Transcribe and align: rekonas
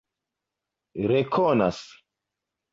rekonas 1.11 1.81